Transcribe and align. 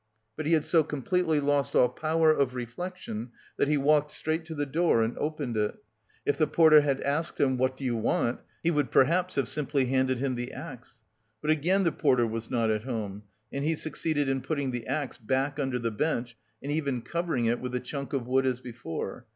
But 0.35 0.47
he 0.47 0.53
had 0.53 0.65
so 0.65 0.83
completely 0.83 1.39
lost 1.39 1.75
all 1.75 1.87
power 1.87 2.31
of 2.31 2.55
reflection 2.55 3.29
that 3.57 3.67
he 3.67 3.77
walked 3.77 4.09
straight 4.09 4.45
to 4.45 4.55
the 4.55 4.65
door 4.65 5.03
and 5.03 5.15
opened 5.19 5.55
it. 5.57 5.75
If 6.25 6.39
the 6.39 6.47
porter 6.47 6.81
had 6.81 7.01
asked 7.01 7.39
him, 7.39 7.55
"What 7.55 7.77
do 7.77 7.83
you 7.83 7.95
want?" 7.95 8.39
he 8.63 8.71
would 8.71 8.89
perhaps 8.89 9.35
have 9.35 9.47
simply 9.47 9.85
handed 9.85 10.17
him 10.17 10.33
the 10.33 10.53
axe. 10.53 11.01
But 11.39 11.51
again 11.51 11.83
the 11.83 11.91
porter 11.91 12.25
was 12.25 12.49
not 12.49 12.71
at 12.71 12.81
home, 12.81 13.25
and 13.53 13.63
he 13.63 13.75
succeeded 13.75 14.27
in 14.27 14.41
putting 14.41 14.71
the 14.71 14.87
axe 14.87 15.19
back 15.19 15.59
under 15.59 15.77
the 15.77 15.91
bench, 15.91 16.35
and 16.63 16.71
even 16.71 17.03
covering 17.03 17.45
it 17.45 17.59
with 17.59 17.71
the 17.71 17.79
chunk 17.79 18.11
of 18.11 18.25
wood 18.25 18.47
as 18.47 18.59
before. 18.59 19.27